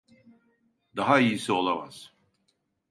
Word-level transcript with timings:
Daha 0.95 1.19
iyisi 1.19 1.51
olamaz. 1.53 2.13